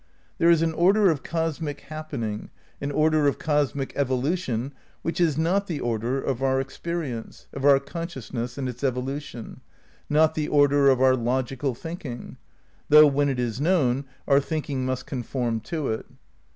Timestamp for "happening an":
1.81-2.89